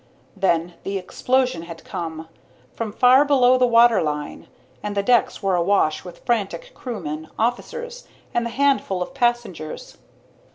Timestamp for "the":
0.81-0.97, 3.59-3.67, 4.97-5.03, 8.43-8.49